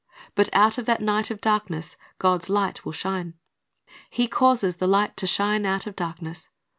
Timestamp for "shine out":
5.27-5.85